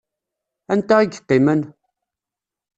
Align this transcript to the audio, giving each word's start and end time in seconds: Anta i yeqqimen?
Anta 0.73 0.95
i 1.01 1.05
yeqqimen? 1.11 1.61